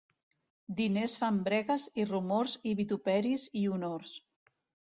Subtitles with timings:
[0.79, 4.19] Diners fan bregues i rumors i vituperis i honors.